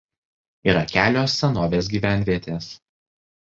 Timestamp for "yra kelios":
0.71-1.35